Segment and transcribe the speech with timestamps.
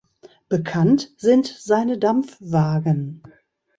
[0.49, 3.21] Bekannt sind seine Dampfwagen.